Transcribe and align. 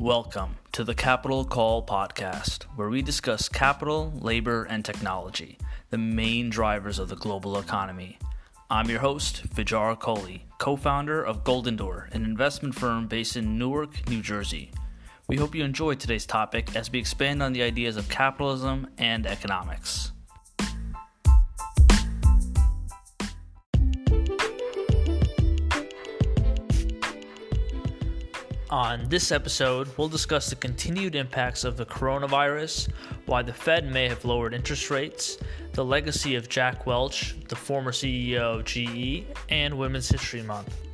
Welcome 0.00 0.56
to 0.72 0.82
the 0.82 0.94
Capital 0.94 1.44
Call 1.44 1.84
podcast, 1.84 2.62
where 2.74 2.88
we 2.88 3.02
discuss 3.02 3.50
capital, 3.50 4.14
labor, 4.18 4.64
and 4.64 4.82
technology, 4.82 5.58
the 5.90 5.98
main 5.98 6.48
drivers 6.48 6.98
of 6.98 7.10
the 7.10 7.16
global 7.16 7.58
economy. 7.58 8.18
I'm 8.70 8.88
your 8.88 9.00
host, 9.00 9.42
Vijar 9.42 9.94
Kohli, 9.96 10.40
co 10.56 10.76
founder 10.76 11.22
of 11.22 11.44
Golden 11.44 11.76
Door, 11.76 12.08
an 12.12 12.24
investment 12.24 12.76
firm 12.76 13.08
based 13.08 13.36
in 13.36 13.58
Newark, 13.58 14.08
New 14.08 14.22
Jersey. 14.22 14.70
We 15.28 15.36
hope 15.36 15.54
you 15.54 15.64
enjoyed 15.64 16.00
today's 16.00 16.24
topic 16.24 16.74
as 16.74 16.90
we 16.90 16.98
expand 16.98 17.42
on 17.42 17.52
the 17.52 17.62
ideas 17.62 17.98
of 17.98 18.08
capitalism 18.08 18.86
and 18.96 19.26
economics. 19.26 20.12
On 28.70 29.08
this 29.08 29.32
episode, 29.32 29.88
we'll 29.96 30.08
discuss 30.08 30.48
the 30.48 30.54
continued 30.54 31.16
impacts 31.16 31.64
of 31.64 31.76
the 31.76 31.84
coronavirus, 31.84 32.88
why 33.26 33.42
the 33.42 33.52
Fed 33.52 33.90
may 33.90 34.06
have 34.06 34.24
lowered 34.24 34.54
interest 34.54 34.90
rates, 34.90 35.38
the 35.72 35.84
legacy 35.84 36.36
of 36.36 36.48
Jack 36.48 36.86
Welch, 36.86 37.34
the 37.48 37.56
former 37.56 37.90
CEO 37.90 38.60
of 38.60 38.64
GE, 38.64 39.26
and 39.48 39.76
Women's 39.76 40.08
History 40.08 40.42
Month. 40.42 40.89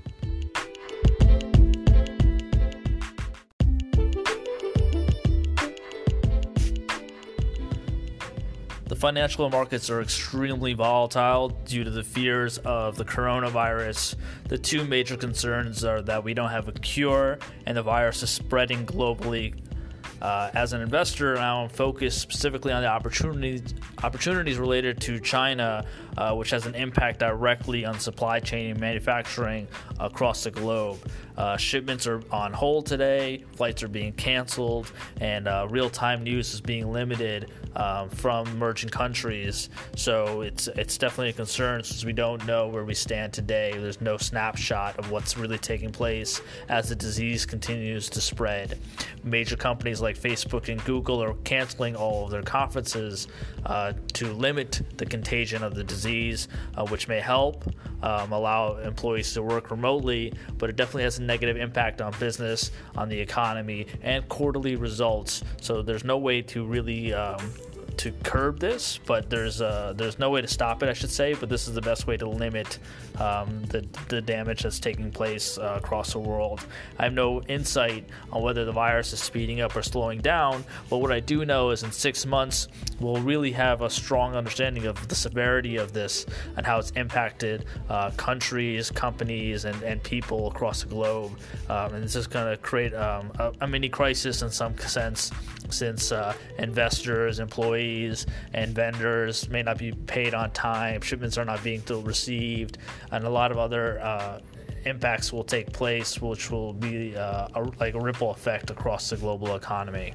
The 8.97 9.01
financial 9.01 9.51
markets 9.51 9.91
are 9.91 10.01
extremely 10.01 10.73
volatile 10.73 11.51
due 11.51 11.85
to 11.85 11.91
the 11.91 12.03
fears 12.03 12.57
of 12.57 12.97
the 12.97 13.05
coronavirus. 13.05 14.15
The 14.49 14.57
two 14.57 14.87
major 14.87 15.19
concerns 15.19 15.85
are 15.85 16.01
that 16.01 16.25
we 16.25 16.33
don't 16.33 16.49
have 16.49 16.67
a 16.67 16.73
cure 16.73 17.39
and 17.67 17.77
the 17.77 17.83
virus 17.83 18.23
is 18.23 18.31
spreading 18.31 18.87
globally. 18.87 19.55
Uh, 20.23 20.51
as 20.55 20.73
an 20.73 20.81
investor, 20.81 21.37
I 21.37 21.53
want 21.53 21.71
to 21.71 21.77
focus 21.77 22.17
specifically 22.17 22.73
on 22.73 22.81
the 22.81 22.89
opportunities 22.89 23.75
opportunities 24.03 24.57
related 24.57 24.99
to 25.03 25.21
China, 25.21 25.85
uh, 26.17 26.35
which 26.35 26.49
has 26.49 26.65
an 26.65 26.75
impact 26.75 27.19
directly 27.19 27.85
on 27.85 28.01
supply 28.01 28.41
chain 28.41 28.71
and 28.71 28.81
manufacturing 28.81 29.69
across 30.01 30.45
the 30.45 30.51
globe. 30.51 31.07
Uh, 31.37 31.59
shipments 31.59 32.07
are 32.07 32.23
on 32.33 32.51
hold 32.55 32.87
today, 32.87 33.45
flights 33.57 33.83
are 33.83 33.89
being 33.89 34.15
canceled, 34.15 34.91
and 35.21 35.47
uh, 35.47 35.67
real 35.69 35.91
time 35.91 36.25
news 36.25 36.55
is 36.55 36.63
being 36.63 36.91
limited 36.91 37.51
um, 37.77 38.09
from 38.09 38.47
emerging 38.49 38.91
countries. 38.91 39.69
So 39.95 40.41
it's 40.41 40.67
it's 40.69 40.99
definitely 40.99 41.31
a 41.31 41.35
concern 41.35 41.85
since 41.85 42.05
we 42.05 42.13
don't 42.13 42.45
know 42.47 42.69
where 42.69 42.85
we 42.85 42.95
stand 42.95 43.33
today. 43.33 43.73
There's 43.77 44.01
no 44.01 44.17
snapshot 44.17 44.99
of 44.99 45.11
what's 45.11 45.37
really 45.37 45.59
taking 45.59 45.93
place 45.93 46.41
as 46.69 46.89
the 46.89 46.97
disease 46.97 47.47
continues 47.47 48.09
to 48.11 48.21
spread. 48.21 48.79
Major 49.23 49.57
companies 49.57 50.01
like 50.01 50.19
Facebook 50.19 50.69
and 50.69 50.83
Google 50.85 51.23
are 51.23 51.35
canceling 51.45 51.95
all 51.97 52.25
of 52.25 52.31
their 52.31 52.43
conferences 52.43 53.29
uh, 53.67 53.93
to 54.15 54.33
limit 54.33 54.81
the 54.97 55.07
contagion 55.07 55.63
of 55.63 55.75
the 55.75 55.85
disease, 55.85 56.49
uh, 56.77 56.87
which 56.87 57.09
may 57.09 57.21
help 57.21 57.65
um, 58.03 58.33
allow 58.33 58.77
employees 58.77 59.33
to 59.35 59.43
work 59.43 59.71
remotely, 59.71 60.33
but 60.59 60.71
it 60.71 60.77
definitely 60.77 61.03
has 61.03 61.19
a 61.19 61.23
negative 61.23 61.57
impact 61.57 62.01
on 62.01 62.15
business, 62.19 62.71
on 62.97 63.09
the 63.09 63.19
economy, 63.19 63.87
and 64.03 64.29
quarterly 64.29 64.77
results. 64.77 65.43
So 65.61 65.83
there's 65.83 66.05
no 66.05 66.19
way 66.19 66.43
to 66.43 66.65
really 66.65 67.13
um, 67.13 67.41
to 67.99 68.13
curb 68.23 68.61
this, 68.61 68.99
but 69.07 69.31
there's 69.31 69.61
uh, 69.61 69.93
there's 69.97 70.19
no 70.19 70.31
way 70.31 70.41
to 70.41 70.49
stop 70.49 70.83
it, 70.83 70.89
I 70.89 70.93
should 70.93 71.11
say. 71.11 71.35
But 71.35 71.49
this 71.49 71.69
is 71.69 71.75
the 71.75 71.81
best 71.81 72.07
way 72.07 72.17
to 72.17 72.29
limit 72.29 72.79
um, 73.19 73.65
the 73.67 73.87
the 74.09 74.21
damage 74.21 74.63
that's 74.63 74.81
taking 74.81 75.11
place 75.11 75.59
uh, 75.59 75.75
across 75.77 76.13
the 76.13 76.19
world. 76.19 76.65
I 76.99 77.05
have 77.05 77.13
no 77.13 77.43
insight 77.43 78.09
on 78.33 78.43
whether 78.43 78.65
the 78.65 78.73
virus 78.73 79.13
is 79.13 79.21
speeding 79.21 79.61
up 79.61 79.75
or 79.77 79.83
slowing 79.83 80.21
down, 80.21 80.65
but 80.91 80.99
what 80.99 81.13
I 81.13 81.21
do 81.21 81.45
know 81.45 81.71
is 81.71 81.83
in 81.83 81.93
six 81.93 82.27
months 82.27 82.69
we'll 83.01 83.21
really 83.21 83.53
have 83.53 83.83
a 83.83 83.91
strong 83.91 84.35
understanding 84.35 84.87
of 84.87 85.09
the 85.09 85.15
severity 85.15 85.77
of 85.77 85.93
this 85.93 86.27
and 86.57 86.65
how 86.67 86.79
it's 86.79 86.91
impacted 86.93 87.65
uh, 87.89 88.11
countries, 88.13 88.91
companies, 88.91 89.65
and, 89.65 89.81
and 89.83 90.03
people 90.03 90.49
across 90.49 90.83
the 90.83 90.89
globe. 90.89 91.33
Um, 91.69 91.95
and 91.95 92.05
this 92.05 92.17
is 92.17 92.27
going 92.27 92.51
to 92.51 92.57
create 92.63 92.95
um, 92.95 93.31
a, 93.39 93.53
a, 93.61 93.67
mini 93.67 93.89
crisis 93.89 94.43
in 94.43 94.51
some 94.51 94.77
sense, 94.79 95.31
since 95.73 96.13
uh, 96.13 96.35
investors, 96.59 97.41
employees 97.41 98.27
and 98.53 98.75
vendors 98.75 99.49
may 99.49 99.63
not 99.63 99.79
be 99.79 99.93
paid 99.93 100.35
on 100.35 100.51
time, 100.53 101.01
shipments 101.01 101.39
are 101.39 101.45
not 101.45 101.63
being 101.63 101.83
received, 102.03 102.79
and 103.13 103.25
a 103.25 103.31
lot 103.31 103.51
of 103.51 103.59
other 103.59 104.01
uh, 104.01 104.41
impacts 104.85 105.33
will 105.33 105.45
take 105.45 105.73
place, 105.73 106.21
which 106.21 106.51
will 106.51 106.73
be 106.73 107.17
uh, 107.17 107.49
a, 107.55 107.63
like 107.81 107.95
a 107.95 108.01
ripple 108.01 108.31
effect 108.31 108.71
across 108.71 109.11
the 109.11 109.17
global 109.17 109.57
economy. 109.57 110.15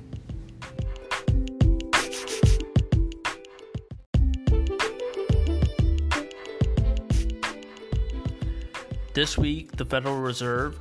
This 9.14 9.38
week, 9.38 9.76
the 9.76 9.84
Federal 9.84 10.22
Reserve 10.22 10.80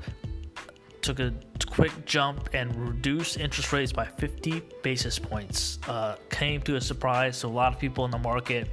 took 1.02 1.20
a 1.20 1.32
quick 1.66 1.92
jump 2.04 2.48
and 2.52 2.74
reduced 2.76 3.38
interest 3.38 3.72
rates 3.72 3.92
by 3.92 4.04
50 4.04 4.62
basis 4.82 5.18
points. 5.18 5.78
Uh, 5.88 6.16
came 6.28 6.60
to 6.62 6.76
a 6.76 6.80
surprise 6.80 7.40
to 7.40 7.46
a 7.46 7.48
lot 7.48 7.72
of 7.72 7.78
people 7.78 8.04
in 8.04 8.10
the 8.10 8.18
market. 8.18 8.68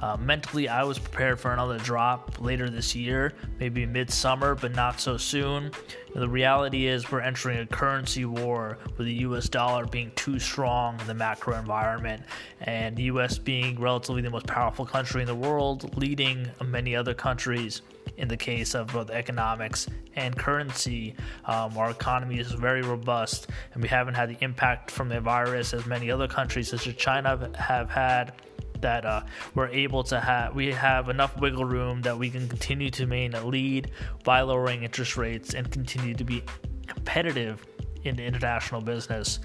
Uh, 0.00 0.16
mentally, 0.18 0.68
I 0.68 0.82
was 0.82 0.98
prepared 0.98 1.38
for 1.38 1.52
another 1.52 1.78
drop 1.78 2.40
later 2.40 2.70
this 2.70 2.94
year, 2.96 3.34
maybe 3.58 3.84
midsummer, 3.84 4.54
but 4.54 4.74
not 4.74 5.00
so 5.00 5.16
soon. 5.16 5.72
The 6.14 6.28
reality 6.28 6.86
is, 6.86 7.10
we're 7.10 7.20
entering 7.20 7.58
a 7.58 7.66
currency 7.66 8.24
war 8.24 8.78
with 8.96 9.06
the 9.06 9.14
US 9.14 9.48
dollar 9.48 9.86
being 9.86 10.10
too 10.16 10.38
strong 10.38 10.98
in 11.00 11.06
the 11.06 11.14
macro 11.14 11.58
environment, 11.58 12.22
and 12.62 12.96
the 12.96 13.04
US 13.04 13.38
being 13.38 13.78
relatively 13.78 14.22
the 14.22 14.30
most 14.30 14.46
powerful 14.46 14.86
country 14.86 15.20
in 15.20 15.26
the 15.26 15.34
world, 15.34 15.96
leading 15.96 16.48
many 16.64 16.96
other 16.96 17.14
countries 17.14 17.82
in 18.16 18.28
the 18.28 18.36
case 18.36 18.74
of 18.74 18.88
both 18.92 19.10
economics 19.10 19.86
and 20.16 20.36
currency. 20.36 21.14
Um, 21.44 21.76
our 21.76 21.90
economy 21.90 22.38
is 22.38 22.52
very 22.52 22.82
robust, 22.82 23.48
and 23.74 23.82
we 23.82 23.88
haven't 23.88 24.14
had 24.14 24.30
the 24.30 24.36
impact 24.42 24.90
from 24.90 25.08
the 25.08 25.20
virus 25.20 25.72
as 25.72 25.86
many 25.86 26.10
other 26.10 26.28
countries, 26.28 26.68
such 26.68 26.86
as 26.86 26.94
China, 26.94 27.50
have 27.56 27.90
had. 27.90 28.32
That 28.80 29.04
uh, 29.04 29.22
we're 29.54 29.68
able 29.68 30.02
to 30.04 30.20
have, 30.20 30.54
we 30.54 30.72
have 30.72 31.08
enough 31.08 31.38
wiggle 31.38 31.64
room 31.64 32.02
that 32.02 32.18
we 32.18 32.30
can 32.30 32.48
continue 32.48 32.90
to 32.90 33.06
maintain 33.06 33.34
a 33.34 33.46
lead 33.46 33.90
by 34.24 34.40
lowering 34.40 34.82
interest 34.82 35.16
rates 35.16 35.54
and 35.54 35.70
continue 35.70 36.14
to 36.14 36.24
be 36.24 36.42
competitive 36.86 37.66
in 38.04 38.16
the 38.16 38.24
international 38.24 38.80
business. 38.80 39.40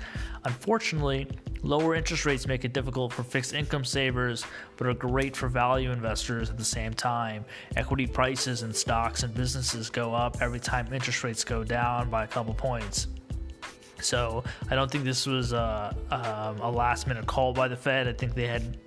Unfortunately, 0.46 1.28
lower 1.62 1.96
interest 1.96 2.26
rates 2.26 2.48
make 2.48 2.64
it 2.64 2.74
difficult 2.74 3.12
for 3.12 3.24
fixed 3.24 3.54
income 3.54 3.84
savers, 3.84 4.46
but 4.78 4.88
are 4.88 4.94
great 4.94 5.36
for 5.36 5.50
value 5.50 5.92
investors 5.92 6.50
at 6.50 6.58
the 6.58 6.64
same 6.64 6.94
time. 6.94 7.44
Equity 7.76 8.08
prices 8.08 8.64
in 8.64 8.74
stocks 8.74 9.24
and 9.24 9.34
businesses 9.34 9.90
go 9.90 10.14
up 10.14 10.38
every 10.42 10.60
time 10.60 10.92
interest 10.94 11.24
rates 11.24 11.44
go 11.44 11.64
down 11.64 12.10
by 12.10 12.24
a 12.24 12.28
couple 12.28 12.54
points. 12.54 13.08
So 14.02 14.44
I 14.70 14.76
don't 14.76 14.92
think 14.92 15.04
this 15.04 15.26
was 15.26 15.54
a, 15.54 15.96
um, 16.12 16.60
a, 16.60 16.70
last 16.70 17.08
minute 17.08 17.26
call 17.26 17.54
by 17.54 17.68
the 17.68 17.76
Fed. 17.76 18.08
I 18.08 18.14
think 18.14 18.36
they 18.36 18.48
had 18.48 18.78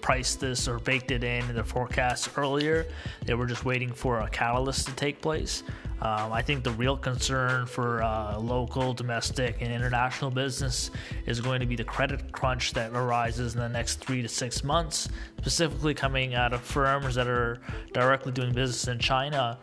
priced 0.00 0.40
this 0.40 0.68
or 0.68 0.78
baked 0.78 1.10
it 1.10 1.24
in 1.24 1.48
in 1.48 1.54
their 1.54 1.64
forecasts 1.64 2.28
earlier. 2.36 2.86
They 3.24 3.34
were 3.34 3.46
just 3.46 3.64
waiting 3.64 3.92
for 3.92 4.20
a 4.20 4.28
catalyst 4.28 4.86
to 4.88 4.94
take 4.94 5.20
place. 5.20 5.62
Um, 6.00 6.32
I 6.32 6.42
think 6.42 6.62
the 6.62 6.70
real 6.72 6.96
concern 6.96 7.66
for 7.66 8.02
uh, 8.04 8.38
local, 8.38 8.94
domestic, 8.94 9.56
and 9.60 9.72
international 9.72 10.30
business 10.30 10.92
is 11.26 11.40
going 11.40 11.58
to 11.58 11.66
be 11.66 11.74
the 11.74 11.82
credit 11.82 12.30
crunch 12.30 12.72
that 12.74 12.92
arises 12.92 13.54
in 13.54 13.60
the 13.60 13.68
next 13.68 13.96
three 13.96 14.22
to 14.22 14.28
six 14.28 14.62
months, 14.62 15.08
specifically 15.38 15.94
coming 15.94 16.36
out 16.36 16.52
of 16.52 16.60
firms 16.60 17.16
that 17.16 17.26
are 17.26 17.60
directly 17.92 18.30
doing 18.30 18.52
business 18.52 18.86
in 18.86 19.00
China 19.00 19.58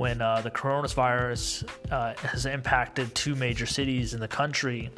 when 0.00 0.22
uh, 0.22 0.40
the 0.40 0.50
coronavirus 0.50 1.68
uh, 1.90 2.14
has 2.14 2.46
impacted 2.46 3.14
two 3.14 3.34
major 3.34 3.66
cities 3.66 4.14
in 4.14 4.20
the 4.20 4.26
country. 4.26 4.88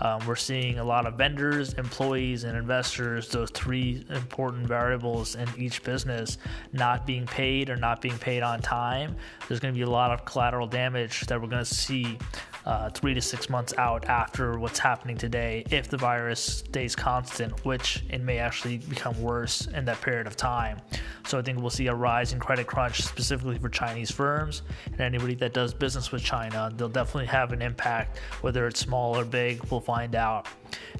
Um, 0.00 0.26
we're 0.26 0.34
seeing 0.34 0.80
a 0.80 0.84
lot 0.84 1.06
of 1.06 1.14
vendors, 1.14 1.74
employees, 1.74 2.42
and 2.42 2.56
investors, 2.56 3.28
those 3.28 3.52
three 3.52 4.04
important 4.10 4.66
variables 4.66 5.36
in 5.36 5.48
each 5.56 5.84
business, 5.84 6.38
not 6.72 7.06
being 7.06 7.24
paid 7.24 7.70
or 7.70 7.76
not 7.76 8.00
being 8.00 8.18
paid 8.18 8.42
on 8.42 8.60
time. 8.60 9.14
There's 9.46 9.60
going 9.60 9.72
to 9.72 9.78
be 9.78 9.84
a 9.84 9.90
lot 9.90 10.10
of 10.10 10.24
collateral 10.24 10.66
damage 10.66 11.20
that 11.28 11.40
we're 11.40 11.46
going 11.46 11.64
to 11.64 11.74
see 11.74 12.18
uh, 12.66 12.90
three 12.90 13.14
to 13.14 13.20
six 13.20 13.48
months 13.48 13.74
out 13.78 14.04
after 14.06 14.58
what's 14.58 14.78
happening 14.78 15.16
today 15.16 15.64
if 15.70 15.88
the 15.88 15.96
virus 15.96 16.40
stays 16.40 16.94
constant, 16.94 17.64
which 17.64 18.04
it 18.10 18.20
may 18.20 18.38
actually 18.38 18.78
become 18.78 19.20
worse 19.20 19.66
in 19.68 19.84
that 19.84 20.00
period 20.00 20.26
of 20.26 20.36
time. 20.36 20.80
So 21.26 21.38
I 21.38 21.42
think 21.42 21.60
we'll 21.60 21.70
see 21.70 21.86
a 21.86 21.94
rise 21.94 22.32
in 22.32 22.40
credit 22.40 22.66
crunch 22.66 23.02
specifically 23.02 23.58
for 23.58 23.68
Chinese 23.68 24.10
firms 24.10 24.62
and 24.86 25.00
anybody 25.00 25.34
that 25.36 25.52
does 25.52 25.74
business 25.74 26.12
with 26.12 26.22
China. 26.22 26.70
They'll 26.76 26.88
definitely 26.88 27.26
have 27.26 27.52
an 27.52 27.62
impact, 27.62 28.18
whether 28.40 28.66
it's 28.66 28.80
small 28.80 29.16
or 29.16 29.24
big, 29.24 29.62
we'll 29.70 29.80
find 29.80 30.14
out. 30.14 30.46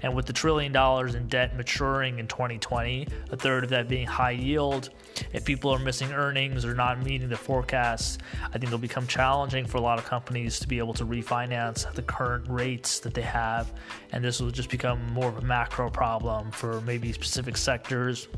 And 0.02 0.14
with 0.14 0.26
the 0.26 0.32
trillion 0.32 0.72
dollars 0.72 1.14
in 1.14 1.28
debt 1.28 1.56
maturing 1.56 2.18
in 2.18 2.26
2020, 2.26 3.06
a 3.30 3.36
third 3.36 3.64
of 3.64 3.70
that 3.70 3.88
being 3.88 4.06
high 4.06 4.32
yield, 4.32 4.90
if 5.32 5.44
people 5.44 5.70
are 5.70 5.78
missing 5.78 6.12
earnings 6.12 6.64
or 6.64 6.74
not 6.74 7.02
meeting 7.02 7.28
the 7.28 7.36
forecasts, 7.36 8.18
I 8.44 8.52
think 8.52 8.64
it'll 8.64 8.78
become 8.78 9.06
challenging 9.06 9.66
for 9.66 9.78
a 9.78 9.80
lot 9.80 9.98
of 9.98 10.04
companies 10.04 10.58
to 10.60 10.68
be 10.68 10.78
able 10.78 10.94
to 10.94 11.04
refinance 11.04 11.92
the 11.94 12.02
current 12.02 12.46
rates 12.48 13.00
that 13.00 13.14
they 13.14 13.22
have. 13.22 13.72
And 14.12 14.24
this 14.24 14.40
will 14.40 14.50
just 14.50 14.70
become 14.70 15.04
more 15.12 15.28
of 15.28 15.38
a 15.38 15.42
macro 15.42 15.90
problem 15.90 16.50
for 16.50 16.80
maybe 16.82 17.12
specific 17.12 17.56
sectors 17.56 18.28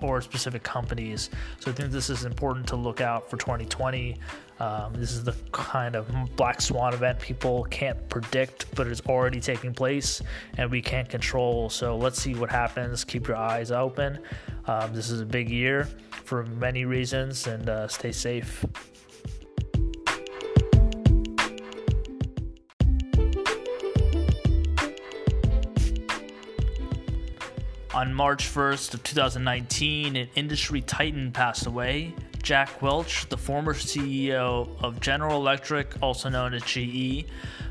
or 0.00 0.20
specific 0.20 0.62
companies. 0.62 1.30
So 1.60 1.70
I 1.70 1.74
think 1.74 1.90
this 1.90 2.10
is 2.10 2.24
important 2.24 2.66
to 2.68 2.76
look 2.76 3.00
out 3.00 3.30
for 3.30 3.36
2020. 3.36 4.16
Um, 4.58 4.94
this 4.94 5.12
is 5.12 5.22
the 5.22 5.34
kind 5.52 5.94
of 5.94 6.08
black 6.36 6.62
swan 6.62 6.94
event 6.94 7.18
people 7.20 7.64
can't 7.64 8.08
predict, 8.08 8.74
but 8.74 8.86
it's 8.86 9.02
already 9.02 9.40
taking 9.40 9.74
place 9.74 10.22
and 10.56 10.70
we 10.70 10.80
can't 10.80 11.08
control. 11.08 11.68
So 11.68 11.96
let's 11.96 12.20
see 12.20 12.34
what 12.34 12.50
happens. 12.50 13.04
Keep 13.04 13.28
your 13.28 13.36
eyes 13.36 13.70
open. 13.70 14.18
Um, 14.66 14.94
this 14.94 15.10
is 15.10 15.20
a 15.20 15.26
big 15.26 15.50
year 15.50 15.88
for 16.24 16.44
many 16.44 16.84
reasons, 16.84 17.46
and 17.46 17.68
uh, 17.68 17.86
stay 17.88 18.12
safe. 18.12 18.64
On 28.06 28.14
March 28.14 28.46
1st 28.46 28.94
of 28.94 29.02
2019, 29.02 30.14
an 30.14 30.28
industry 30.36 30.80
titan 30.80 31.32
passed 31.32 31.66
away. 31.66 32.14
Jack 32.40 32.80
Welch, 32.80 33.28
the 33.30 33.36
former 33.36 33.74
CEO 33.74 34.80
of 34.80 35.00
General 35.00 35.38
Electric, 35.38 36.00
also 36.00 36.28
known 36.28 36.54
as 36.54 36.62
GE, 36.62 37.26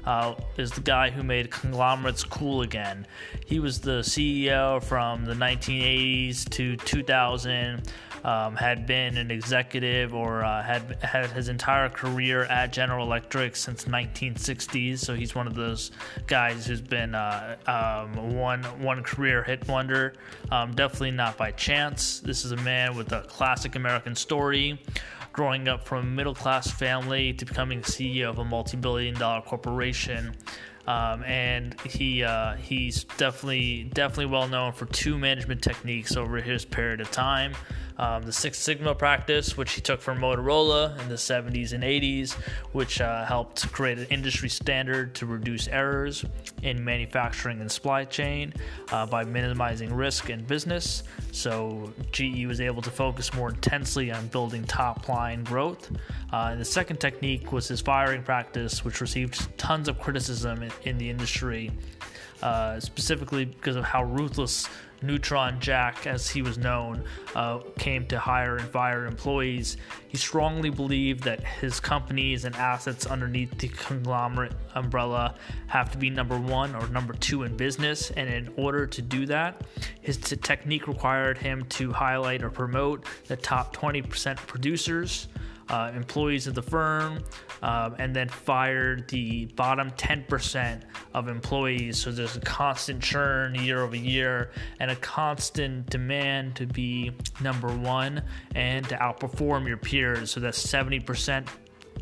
uh, 0.06 0.36
is 0.58 0.72
the 0.72 0.82
guy 0.82 1.10
who 1.10 1.24
made 1.24 1.52
conglomerates 1.52 2.24
cool 2.24 2.62
again. 2.62 3.08
He 3.46 3.60
was 3.60 3.80
the 3.80 4.00
CEO 4.00 4.84
from 4.84 5.26
the 5.26 5.34
1980s 5.34 6.50
to 6.50 6.76
2000 6.78 7.84
um, 8.26 8.56
had 8.56 8.88
been 8.88 9.18
an 9.18 9.30
executive 9.30 10.16
or 10.16 10.44
uh, 10.44 10.64
had 10.64 10.98
had 11.04 11.30
his 11.30 11.48
entire 11.48 11.90
career 11.90 12.46
at 12.46 12.74
General 12.74 13.06
Electric 13.06 13.56
since 13.56 13.86
1960s. 13.86 14.98
So 14.98 15.14
he's 15.14 15.36
one 15.36 15.46
of 15.46 15.54
those 15.54 15.92
guys 16.26 16.66
who's 16.66 16.82
been 16.82 17.14
uh, 17.14 17.56
um, 17.68 18.36
one 18.36 18.64
one 18.82 19.04
career 19.04 19.44
hit 19.44 19.68
wonder. 19.68 20.14
Um, 20.52 20.74
definitely 20.74 21.12
not 21.12 21.38
by 21.38 21.52
chance. 21.52 22.20
This 22.20 22.46
is 22.46 22.52
a 22.52 22.58
man 22.58 22.98
with 22.98 23.12
a 23.12 23.22
classic 23.22 23.76
American 23.76 24.16
story 24.16 24.80
growing 25.36 25.68
up 25.68 25.84
from 25.84 26.00
a 26.00 26.10
middle 26.10 26.34
class 26.34 26.72
family 26.72 27.34
to 27.34 27.46
becoming 27.46 27.82
CEO 27.82 28.30
of 28.30 28.40
a 28.40 28.46
multi 28.46 28.78
billion 28.78 29.14
dollar 29.16 29.42
corporation. 29.42 30.34
Um, 30.88 31.24
and 31.24 31.80
he 31.82 32.24
uh, 32.24 32.56
he's 32.56 33.04
definitely 33.04 33.84
definitely 33.94 34.28
well 34.28 34.48
known 34.48 34.72
for 34.72 34.86
two 34.86 35.18
management 35.18 35.62
techniques 35.62 36.16
over 36.16 36.38
his 36.38 36.64
period 36.64 37.02
of 37.02 37.12
time 37.12 37.54
um, 37.98 38.24
the 38.24 38.32
Six 38.32 38.58
Sigma 38.58 38.94
practice, 38.94 39.56
which 39.56 39.74
he 39.74 39.82
took 39.82 40.02
from 40.02 40.20
Motorola 40.20 41.00
in 41.02 41.10
the 41.10 41.16
70s 41.16 41.74
and 41.74 41.84
80s, 41.84 42.34
which 42.74 43.00
uh, 43.00 43.26
helped 43.26 43.72
create 43.72 43.98
an 43.98 44.08
industry 44.10 44.50
standard 44.50 45.16
to 45.16 45.26
reduce 45.26 45.68
errors 45.68 46.26
in 46.64 46.84
manufacturing 46.84 47.62
and 47.62 47.72
supply 47.72 48.04
chain 48.04 48.54
uh, 48.92 49.06
by 49.06 49.24
minimizing 49.24 49.94
risk 49.94 50.30
in 50.30 50.44
business. 50.44 51.04
So 51.32 51.94
GE 52.12 52.46
was 52.46 52.60
able 52.60 52.82
to 52.82 52.92
focus 52.92 53.34
more 53.34 53.50
intensely 53.50 54.12
on 54.12 54.28
building 54.28 54.64
top 54.66 55.08
line 55.08 55.44
growth. 55.44 55.92
Uh, 56.34 56.50
and 56.52 56.60
the 56.60 56.66
second 56.66 56.98
technique 56.98 57.52
was 57.52 57.68
his 57.68 57.82
firing 57.82 58.24
practice, 58.24 58.84
which 58.84 59.00
received 59.00 59.58
tons 59.58 59.88
of 59.88 60.00
criticism 60.00 60.64
in, 60.64 60.72
in 60.84 60.98
the 60.98 61.10
industry. 61.10 61.72
Uh, 62.42 62.80
specifically 62.80 63.46
because 63.46 63.78
of 63.78 63.84
how 63.86 64.04
ruthless 64.04 64.68
Neutron 65.02 65.60
Jack, 65.60 66.08
as 66.08 66.30
he 66.30 66.42
was 66.42 66.58
known, 66.58 67.04
uh, 67.36 67.60
came 67.78 68.06
to 68.08 68.20
hire 68.20 68.58
and 68.58 68.68
fire 68.70 69.06
employees. 69.06 69.78
He 70.08 70.18
strongly 70.18 70.70
believed 70.70 71.24
that 71.24 71.44
his 71.44 71.80
companies 71.80 72.46
and 72.46 72.56
assets 72.56 73.06
underneath 73.06 73.58
the 73.58 73.68
conglomerate 73.68 74.54
umbrella 74.74 75.36
have 75.68 75.92
to 75.92 75.98
be 75.98 76.10
number 76.10 76.40
one 76.40 76.76
or 76.76 76.88
number 76.88 77.14
two 77.14 77.44
in 77.44 77.56
business. 77.56 78.12
And 78.12 78.30
in 78.30 78.54
order 78.56 78.88
to 78.88 79.02
do 79.02 79.26
that, 79.28 79.62
his 80.02 80.18
t- 80.18 80.36
technique 80.36 80.88
required 80.88 81.38
him 81.38 81.66
to 81.66 81.92
highlight 81.92 82.44
or 82.44 82.50
promote 82.50 83.06
the 83.28 83.36
top 83.36 83.76
20% 83.76 84.38
producers 84.48 85.28
uh, 85.70 85.92
employees 85.96 86.48
of 86.48 86.56
the 86.56 86.62
firm, 86.62 87.24
um, 87.62 87.96
and 88.00 88.16
then 88.16 88.30
fired 88.30 89.08
the 89.10 89.46
bottom 89.56 89.92
10% 89.92 90.82
of 91.14 91.28
employees. 91.28 91.98
So 91.98 92.12
there's 92.12 92.36
a 92.36 92.42
constant 92.42 93.02
churn 93.02 93.56
year 93.56 93.82
over 93.82 93.96
year 93.96 94.52
and 94.80 94.92
a 94.92 94.96
constant 94.98 95.90
demand 95.90 96.56
to 96.58 96.68
be 96.68 97.12
number 97.42 97.76
one 97.76 98.22
and 98.54 98.88
to 98.90 98.96
outperform 98.96 99.68
your 99.68 99.78
peers. 99.78 100.32
So 100.32 100.40
that's 100.40 100.66
70% 100.66 101.48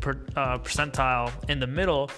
per, 0.00 0.12
uh, 0.36 0.58
percentile 0.58 1.32
in 1.48 1.60
the 1.60 1.66
middle 1.66 2.10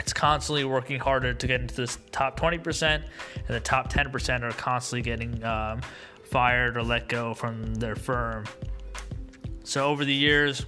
it's 0.00 0.12
constantly 0.14 0.64
working 0.64 0.98
harder 0.98 1.34
to 1.34 1.46
get 1.46 1.60
into 1.60 1.74
this 1.74 1.98
top 2.10 2.40
20%, 2.40 2.82
and 2.82 3.04
the 3.46 3.60
top 3.60 3.92
10% 3.92 4.42
are 4.42 4.50
constantly 4.52 5.02
getting 5.02 5.44
um, 5.44 5.82
fired 6.24 6.76
or 6.76 6.82
let 6.82 7.08
go 7.08 7.34
from 7.34 7.74
their 7.74 7.94
firm. 7.94 8.44
So 9.70 9.86
over 9.86 10.04
the 10.04 10.12
years, 10.12 10.66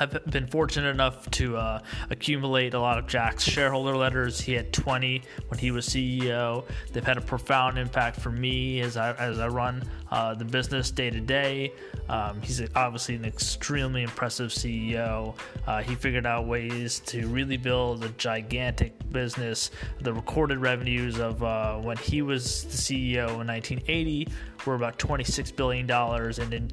I've 0.00 0.24
been 0.30 0.46
fortunate 0.46 0.88
enough 0.88 1.30
to 1.32 1.58
uh, 1.58 1.80
accumulate 2.08 2.72
a 2.72 2.80
lot 2.80 2.98
of 2.98 3.06
Jack's 3.06 3.44
shareholder 3.44 3.94
letters. 3.94 4.40
He 4.40 4.54
had 4.54 4.72
20 4.72 5.20
when 5.48 5.60
he 5.60 5.70
was 5.70 5.86
CEO. 5.86 6.64
They've 6.90 7.04
had 7.04 7.18
a 7.18 7.20
profound 7.20 7.76
impact 7.76 8.18
for 8.18 8.30
me 8.30 8.80
as 8.80 8.96
I 8.96 9.12
as 9.16 9.38
I 9.38 9.48
run 9.48 9.84
uh, 10.10 10.32
the 10.36 10.44
business 10.46 10.90
day 10.90 11.10
to 11.10 11.20
day. 11.20 11.74
Um, 12.08 12.40
he's 12.40 12.62
obviously 12.74 13.16
an 13.16 13.26
extremely 13.26 14.02
impressive 14.02 14.52
CEO. 14.52 15.36
Uh, 15.66 15.82
he 15.82 15.94
figured 15.94 16.24
out 16.24 16.46
ways 16.46 17.00
to 17.00 17.28
really 17.28 17.58
build 17.58 18.04
a 18.04 18.08
gigantic 18.08 18.94
business. 19.12 19.70
The 20.00 20.14
recorded 20.14 20.60
revenues 20.60 21.18
of 21.18 21.42
uh, 21.42 21.76
when 21.76 21.98
he 21.98 22.22
was 22.22 22.64
the 22.64 22.70
CEO 22.70 23.28
in 23.42 23.48
1980 23.48 24.28
were 24.64 24.76
about 24.76 24.98
26 24.98 25.50
billion 25.52 25.86
dollars, 25.86 26.38
and 26.38 26.54
in 26.54 26.70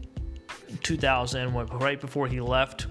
2000, 0.83 1.53
right 1.53 2.00
before 2.00 2.27
he 2.27 2.41
left, 2.41 2.88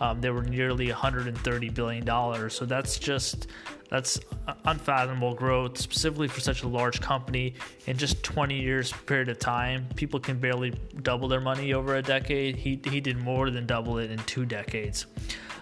um, 0.00 0.20
they 0.20 0.30
were 0.30 0.42
nearly 0.42 0.88
130 0.88 1.68
billion 1.70 2.04
dollars. 2.04 2.54
So 2.54 2.64
that's 2.64 2.98
just 2.98 3.48
that's 3.90 4.20
unfathomable 4.64 5.34
growth, 5.34 5.76
specifically 5.76 6.28
for 6.28 6.40
such 6.40 6.62
a 6.62 6.68
large 6.68 7.00
company 7.00 7.54
in 7.86 7.96
just 7.96 8.22
20 8.22 8.60
years 8.60 8.92
period 9.06 9.28
of 9.28 9.38
time. 9.38 9.86
People 9.96 10.20
can 10.20 10.38
barely 10.38 10.72
double 11.02 11.28
their 11.28 11.40
money 11.40 11.74
over 11.74 11.96
a 11.96 12.02
decade. 12.02 12.56
He 12.56 12.80
he 12.84 13.00
did 13.00 13.18
more 13.18 13.50
than 13.50 13.66
double 13.66 13.98
it 13.98 14.10
in 14.10 14.18
two 14.20 14.46
decades. 14.46 15.06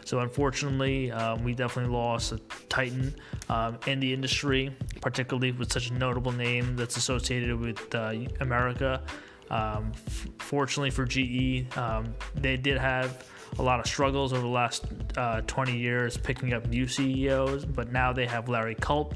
So 0.04 0.20
unfortunately, 0.20 1.10
um, 1.10 1.44
we 1.44 1.52
definitely 1.52 1.92
lost 1.92 2.32
a 2.32 2.38
titan 2.70 3.14
um, 3.50 3.78
in 3.86 4.00
the 4.00 4.10
industry, 4.14 4.74
particularly 5.02 5.52
with 5.52 5.70
such 5.70 5.90
a 5.90 5.92
notable 5.92 6.32
name 6.32 6.76
that's 6.76 6.96
associated 6.96 7.58
with 7.60 7.94
uh, 7.94 8.14
America. 8.40 9.02
Um, 9.50 9.92
f- 10.06 10.28
fortunately 10.38 10.90
for 10.90 11.04
GE, 11.04 11.66
um, 11.76 12.14
they 12.34 12.56
did 12.56 12.78
have 12.78 13.24
a 13.58 13.62
lot 13.62 13.80
of 13.80 13.86
struggles 13.86 14.32
over 14.32 14.42
the 14.42 14.48
last 14.48 14.84
uh, 15.16 15.40
20 15.42 15.76
years 15.76 16.16
picking 16.16 16.52
up 16.52 16.66
new 16.68 16.86
CEOs, 16.86 17.64
but 17.64 17.92
now 17.92 18.12
they 18.12 18.26
have 18.26 18.48
Larry 18.48 18.74
Culp, 18.74 19.14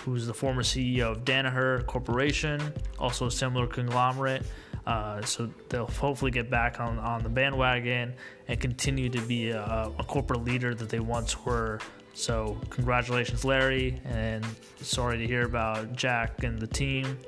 who's 0.00 0.26
the 0.26 0.34
former 0.34 0.62
CEO 0.62 1.12
of 1.12 1.24
Danaher 1.24 1.84
Corporation, 1.86 2.60
also 2.98 3.26
a 3.26 3.30
similar 3.30 3.66
conglomerate. 3.66 4.42
Uh, 4.86 5.22
so 5.22 5.50
they'll 5.68 5.86
hopefully 5.86 6.30
get 6.30 6.50
back 6.50 6.78
on, 6.80 6.98
on 6.98 7.22
the 7.22 7.28
bandwagon 7.28 8.12
and 8.48 8.60
continue 8.60 9.08
to 9.08 9.20
be 9.22 9.50
a, 9.50 9.90
a 9.98 10.04
corporate 10.04 10.44
leader 10.44 10.74
that 10.74 10.88
they 10.88 11.00
once 11.00 11.44
were. 11.44 11.80
So, 12.12 12.56
congratulations, 12.70 13.44
Larry, 13.44 14.00
and 14.04 14.44
sorry 14.80 15.18
to 15.18 15.26
hear 15.26 15.42
about 15.42 15.96
Jack 15.96 16.44
and 16.44 16.58
the 16.60 16.66
team. 16.66 17.18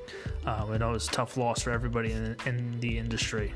Um, 0.44 0.70
I 0.70 0.76
know 0.78 0.94
it's 0.94 1.08
a 1.08 1.10
tough 1.10 1.36
loss 1.36 1.62
for 1.62 1.72
everybody 1.72 2.12
in, 2.12 2.36
in 2.46 2.78
the 2.78 2.96
industry. 2.98 3.52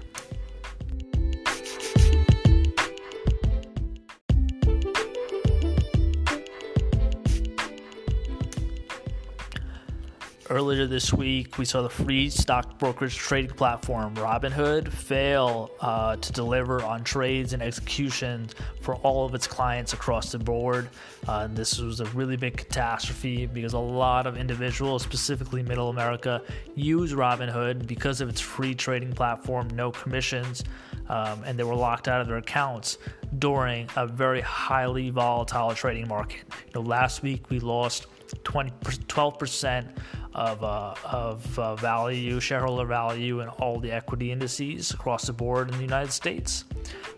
Earlier 10.50 10.88
this 10.88 11.12
week, 11.12 11.58
we 11.58 11.64
saw 11.64 11.80
the 11.80 11.88
free 11.88 12.28
stock 12.28 12.76
brokerage 12.76 13.14
trading 13.14 13.52
platform 13.52 14.16
Robinhood 14.16 14.88
fail 14.88 15.70
uh, 15.78 16.16
to 16.16 16.32
deliver 16.32 16.82
on 16.82 17.04
trades 17.04 17.52
and 17.52 17.62
executions 17.62 18.56
for 18.80 18.96
all 18.96 19.24
of 19.24 19.32
its 19.36 19.46
clients 19.46 19.92
across 19.92 20.32
the 20.32 20.40
board. 20.40 20.88
Uh, 21.28 21.46
this 21.46 21.78
was 21.78 22.00
a 22.00 22.04
really 22.06 22.36
big 22.36 22.56
catastrophe 22.56 23.46
because 23.46 23.74
a 23.74 23.78
lot 23.78 24.26
of 24.26 24.36
individuals, 24.36 25.04
specifically 25.04 25.62
middle 25.62 25.88
America, 25.88 26.42
use 26.74 27.12
Robinhood 27.12 27.86
because 27.86 28.20
of 28.20 28.28
its 28.28 28.40
free 28.40 28.74
trading 28.74 29.12
platform, 29.12 29.68
no 29.76 29.92
commissions, 29.92 30.64
um, 31.08 31.44
and 31.44 31.56
they 31.56 31.62
were 31.62 31.76
locked 31.76 32.08
out 32.08 32.20
of 32.20 32.26
their 32.26 32.38
accounts 32.38 32.98
during 33.38 33.88
a 33.94 34.04
very 34.04 34.40
highly 34.40 35.10
volatile 35.10 35.72
trading 35.76 36.08
market. 36.08 36.42
You 36.66 36.72
know, 36.74 36.80
last 36.80 37.22
week 37.22 37.48
we 37.50 37.60
lost 37.60 38.08
20, 38.44 38.70
12% 38.80 39.88
of, 40.34 40.62
uh, 40.62 40.94
of 41.04 41.58
uh, 41.58 41.74
value, 41.76 42.40
shareholder 42.40 42.84
value, 42.84 43.40
in 43.40 43.48
all 43.48 43.80
the 43.80 43.90
equity 43.90 44.32
indices 44.32 44.90
across 44.92 45.26
the 45.26 45.32
board 45.32 45.70
in 45.70 45.76
the 45.76 45.82
United 45.82 46.12
States. 46.12 46.64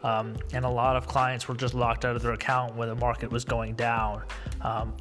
Um, 0.02 0.36
and 0.52 0.64
a 0.64 0.70
lot 0.70 0.96
of 0.96 1.06
clients 1.06 1.46
were 1.46 1.54
just 1.54 1.74
locked 1.74 2.04
out 2.04 2.16
of 2.16 2.22
their 2.22 2.32
account 2.32 2.74
when 2.74 2.88
the 2.88 2.94
market 2.94 3.30
was 3.30 3.44
going 3.44 3.74
down. 3.74 4.22
Um, 4.62 4.94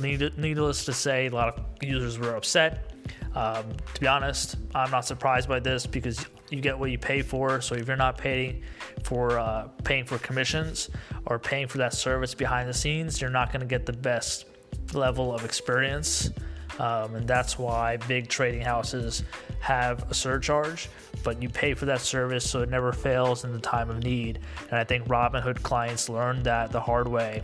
needless 0.00 0.84
to 0.84 0.92
say, 0.92 1.26
a 1.26 1.30
lot 1.30 1.48
of 1.48 1.64
users 1.82 2.18
were 2.18 2.34
upset. 2.36 2.92
Um, 3.34 3.64
to 3.94 4.00
be 4.00 4.06
honest, 4.06 4.56
I'm 4.74 4.90
not 4.90 5.06
surprised 5.06 5.48
by 5.48 5.60
this 5.60 5.86
because 5.86 6.26
you 6.50 6.60
get 6.60 6.78
what 6.78 6.90
you 6.90 6.98
pay 6.98 7.22
for. 7.22 7.60
So 7.60 7.74
if 7.76 7.86
you're 7.86 7.96
not 7.96 8.18
paying 8.18 8.62
for 9.04 9.38
uh, 9.38 9.68
paying 9.84 10.04
for 10.04 10.18
commissions 10.18 10.90
or 11.26 11.38
paying 11.38 11.68
for 11.68 11.78
that 11.78 11.94
service 11.94 12.34
behind 12.34 12.68
the 12.68 12.74
scenes, 12.74 13.20
you're 13.20 13.30
not 13.30 13.52
going 13.52 13.60
to 13.60 13.66
get 13.66 13.86
the 13.86 13.92
best 13.92 14.46
level 14.94 15.34
of 15.34 15.44
experience. 15.44 16.30
Um, 16.78 17.14
and 17.14 17.28
that's 17.28 17.58
why 17.58 17.98
big 18.08 18.28
trading 18.28 18.62
houses 18.62 19.22
have 19.60 20.10
a 20.10 20.14
surcharge, 20.14 20.88
but 21.22 21.42
you 21.42 21.50
pay 21.50 21.74
for 21.74 21.84
that 21.86 22.00
service 22.00 22.48
so 22.48 22.62
it 22.62 22.70
never 22.70 22.90
fails 22.92 23.44
in 23.44 23.52
the 23.52 23.58
time 23.58 23.90
of 23.90 24.02
need. 24.02 24.38
And 24.70 24.78
I 24.78 24.84
think 24.84 25.04
Robinhood 25.06 25.62
clients 25.62 26.08
learned 26.08 26.44
that 26.44 26.72
the 26.72 26.80
hard 26.80 27.06
way. 27.06 27.42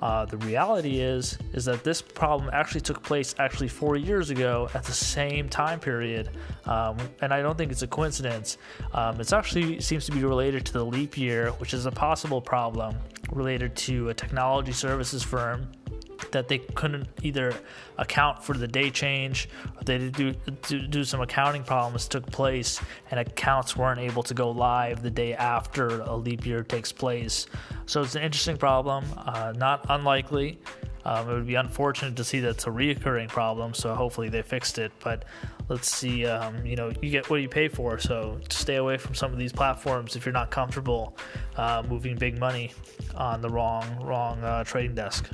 Uh, 0.00 0.24
the 0.24 0.38
reality 0.38 1.00
is 1.00 1.36
is 1.52 1.66
that 1.66 1.84
this 1.84 2.00
problem 2.00 2.48
actually 2.54 2.80
took 2.80 3.02
place 3.02 3.34
actually 3.38 3.68
four 3.68 3.96
years 3.96 4.30
ago 4.30 4.66
at 4.72 4.82
the 4.84 4.92
same 4.92 5.46
time 5.46 5.78
period, 5.78 6.30
um, 6.64 6.96
and 7.20 7.34
I 7.34 7.42
don't 7.42 7.58
think 7.58 7.70
it's 7.70 7.82
a 7.82 7.86
coincidence. 7.86 8.56
Um, 8.94 9.20
it 9.20 9.30
actually 9.30 9.78
seems 9.80 10.06
to 10.06 10.12
be 10.12 10.24
related 10.24 10.64
to 10.66 10.72
the 10.72 10.84
leap 10.84 11.18
year, 11.18 11.50
which 11.58 11.74
is 11.74 11.84
a 11.84 11.90
possible 11.90 12.40
problem 12.40 12.96
related 13.30 13.76
to 13.76 14.08
a 14.08 14.14
technology 14.14 14.72
services 14.72 15.22
firm 15.22 15.70
that 16.32 16.48
they 16.48 16.58
couldn't 16.58 17.08
either 17.22 17.54
account 17.98 18.42
for 18.42 18.54
the 18.54 18.68
day 18.68 18.90
change 18.90 19.48
they 19.84 19.98
did 19.98 20.12
do, 20.12 20.34
do, 20.68 20.86
do 20.86 21.04
some 21.04 21.20
accounting 21.20 21.62
problems 21.62 22.06
took 22.08 22.26
place 22.30 22.80
and 23.10 23.20
accounts 23.20 23.76
weren't 23.76 24.00
able 24.00 24.22
to 24.22 24.34
go 24.34 24.50
live 24.50 25.02
the 25.02 25.10
day 25.10 25.34
after 25.34 26.00
a 26.02 26.14
leap 26.14 26.46
year 26.46 26.62
takes 26.62 26.92
place. 26.92 27.46
So 27.86 28.02
it's 28.02 28.14
an 28.14 28.22
interesting 28.22 28.56
problem 28.56 29.04
uh, 29.16 29.52
not 29.56 29.86
unlikely. 29.88 30.58
Um, 31.04 31.30
it 31.30 31.32
would 31.32 31.46
be 31.46 31.54
unfortunate 31.54 32.16
to 32.16 32.24
see 32.24 32.40
that 32.40 32.50
it's 32.50 32.66
a 32.66 32.70
reoccurring 32.70 33.28
problem 33.28 33.72
so 33.72 33.94
hopefully 33.94 34.28
they 34.28 34.42
fixed 34.42 34.78
it 34.78 34.92
but 35.02 35.24
let's 35.70 35.90
see 35.90 36.26
um, 36.26 36.66
you 36.66 36.76
know 36.76 36.92
you 37.00 37.08
get 37.08 37.30
what 37.30 37.40
you 37.40 37.48
pay 37.48 37.68
for 37.68 37.98
so 37.98 38.38
stay 38.50 38.76
away 38.76 38.98
from 38.98 39.14
some 39.14 39.32
of 39.32 39.38
these 39.38 39.50
platforms 39.50 40.14
if 40.14 40.26
you're 40.26 40.32
not 40.34 40.50
comfortable 40.50 41.16
uh, 41.56 41.82
moving 41.88 42.16
big 42.16 42.38
money 42.38 42.70
on 43.14 43.40
the 43.40 43.48
wrong 43.48 43.86
wrong 44.04 44.44
uh, 44.44 44.62
trading 44.62 44.94
desk 44.94 45.30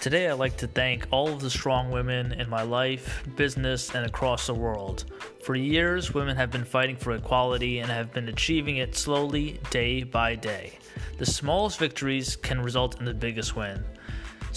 Today, 0.00 0.28
I'd 0.28 0.34
like 0.34 0.56
to 0.58 0.68
thank 0.68 1.08
all 1.10 1.28
of 1.28 1.40
the 1.40 1.50
strong 1.50 1.90
women 1.90 2.30
in 2.30 2.48
my 2.48 2.62
life, 2.62 3.24
business, 3.34 3.92
and 3.96 4.06
across 4.06 4.46
the 4.46 4.54
world. 4.54 5.06
For 5.42 5.56
years, 5.56 6.14
women 6.14 6.36
have 6.36 6.52
been 6.52 6.64
fighting 6.64 6.94
for 6.94 7.12
equality 7.14 7.80
and 7.80 7.90
have 7.90 8.12
been 8.12 8.28
achieving 8.28 8.76
it 8.76 8.94
slowly, 8.94 9.58
day 9.70 10.04
by 10.04 10.36
day. 10.36 10.78
The 11.18 11.26
smallest 11.26 11.80
victories 11.80 12.36
can 12.36 12.60
result 12.60 13.00
in 13.00 13.06
the 13.06 13.12
biggest 13.12 13.56
win. 13.56 13.84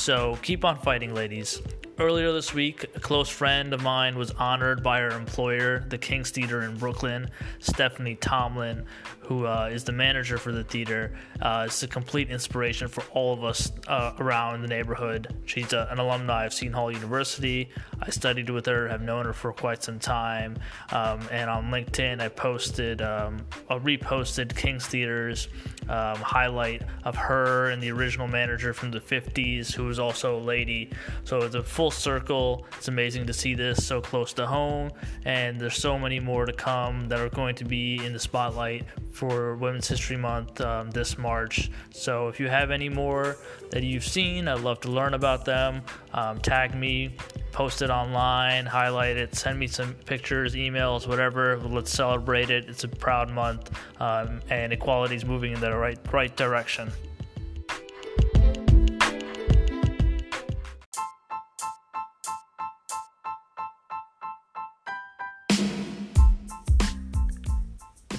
So 0.01 0.35
keep 0.41 0.65
on 0.65 0.79
fighting, 0.79 1.13
ladies. 1.13 1.61
Earlier 1.99 2.31
this 2.31 2.55
week, 2.55 2.85
a 2.95 2.99
close 2.99 3.29
friend 3.29 3.71
of 3.71 3.83
mine 3.83 4.17
was 4.17 4.31
honored 4.31 4.81
by 4.81 5.01
her 5.01 5.11
employer, 5.11 5.85
the 5.87 5.99
King's 5.99 6.31
Theater 6.31 6.63
in 6.63 6.75
Brooklyn, 6.75 7.29
Stefanie 7.59 8.17
Tomlin, 8.19 8.85
who 9.19 9.45
uh, 9.45 9.69
is 9.71 9.83
the 9.83 9.91
manager 9.91 10.39
for 10.39 10.51
the 10.51 10.63
theater. 10.63 11.13
Uh, 11.39 11.65
it's 11.67 11.83
a 11.83 11.87
complete 11.87 12.31
inspiration 12.31 12.87
for 12.87 13.03
all 13.11 13.33
of 13.33 13.43
us 13.43 13.71
uh, 13.87 14.13
around 14.17 14.63
the 14.63 14.67
neighborhood. 14.67 15.35
She's 15.45 15.73
a, 15.73 15.87
an 15.91 15.99
alumni 15.99 16.45
of 16.45 16.53
Seton 16.53 16.73
Hall 16.73 16.91
University. 16.91 17.69
I 18.01 18.09
studied 18.09 18.49
with 18.49 18.65
her, 18.65 18.87
have 18.87 19.03
known 19.03 19.25
her 19.25 19.33
for 19.33 19.53
quite 19.53 19.83
some 19.83 19.99
time. 19.99 20.57
Um, 20.91 21.21
and 21.31 21.51
on 21.51 21.69
LinkedIn, 21.69 22.19
I 22.19 22.29
posted, 22.29 23.03
um, 23.03 23.45
I 23.69 23.77
reposted 23.77 24.55
King's 24.55 24.87
Theater's 24.87 25.49
um, 25.87 26.17
highlight 26.17 26.81
of 27.03 27.15
her 27.15 27.69
and 27.69 27.81
the 27.81 27.91
original 27.91 28.27
manager 28.27 28.73
from 28.73 28.89
the 28.89 28.99
50s, 28.99 29.71
who 29.71 29.87
was 29.91 29.99
also 29.99 30.37
a 30.37 30.43
lady. 30.55 30.89
So 31.25 31.41
it's 31.41 31.55
a 31.55 31.61
full 31.61 31.91
circle. 31.91 32.65
It's 32.77 32.87
amazing 32.87 33.27
to 33.27 33.33
see 33.33 33.55
this 33.55 33.85
so 33.85 33.99
close 33.99 34.31
to 34.39 34.47
home, 34.47 34.89
and 35.25 35.59
there's 35.59 35.75
so 35.75 35.99
many 35.99 36.19
more 36.21 36.45
to 36.45 36.53
come 36.53 37.09
that 37.09 37.19
are 37.19 37.29
going 37.29 37.55
to 37.55 37.65
be 37.65 38.03
in 38.05 38.13
the 38.13 38.19
spotlight 38.19 38.85
for 39.11 39.55
Women's 39.57 39.89
History 39.89 40.15
Month 40.15 40.61
um, 40.61 40.91
this 40.91 41.17
March. 41.17 41.69
So 41.89 42.29
if 42.29 42.39
you 42.39 42.47
have 42.47 42.71
any 42.71 42.87
more 42.87 43.35
that 43.71 43.83
you've 43.83 44.05
seen, 44.05 44.47
I'd 44.47 44.61
love 44.61 44.79
to 44.81 44.89
learn 44.89 45.13
about 45.13 45.43
them. 45.43 45.81
Um, 46.13 46.39
tag 46.39 46.73
me, 46.73 47.17
post 47.51 47.81
it 47.81 47.89
online, 47.89 48.65
highlight 48.65 49.17
it, 49.17 49.35
send 49.35 49.59
me 49.59 49.67
some 49.67 49.93
pictures, 50.05 50.55
emails, 50.55 51.05
whatever. 51.05 51.57
Let's 51.57 51.91
celebrate 51.91 52.49
it. 52.49 52.69
It's 52.69 52.85
a 52.85 52.87
proud 52.87 53.29
month, 53.29 53.71
um, 53.99 54.39
and 54.49 54.71
equality 54.71 55.15
is 55.15 55.25
moving 55.25 55.51
in 55.51 55.59
the 55.59 55.75
right 55.75 55.99
right 56.13 56.33
direction. 56.37 56.91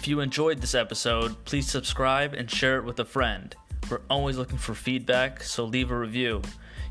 If 0.02 0.08
you 0.08 0.18
enjoyed 0.18 0.60
this 0.60 0.74
episode, 0.74 1.44
please 1.44 1.70
subscribe 1.70 2.34
and 2.34 2.50
share 2.50 2.76
it 2.76 2.84
with 2.84 2.98
a 2.98 3.04
friend. 3.04 3.54
We're 3.88 4.00
always 4.10 4.36
looking 4.36 4.58
for 4.58 4.74
feedback, 4.74 5.44
so 5.44 5.62
leave 5.62 5.92
a 5.92 5.96
review. 5.96 6.42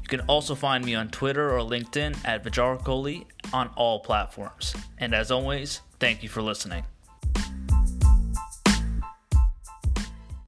You 0.01 0.07
can 0.07 0.21
also 0.27 0.55
find 0.55 0.85
me 0.85 0.95
on 0.95 1.09
Twitter 1.09 1.53
or 1.53 1.59
LinkedIn 1.59 2.15
at 2.23 2.41
Vijarkohli 2.41 3.25
on 3.51 3.67
all 3.75 3.99
platforms. 3.99 4.73
And 4.97 5.13
as 5.13 5.29
always, 5.29 5.81
thank 5.99 6.23
you 6.23 6.29
for 6.29 6.41
listening. 6.41 6.85